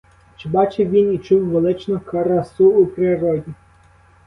[0.37, 3.53] Чи бачив він і чув величну красу у природі?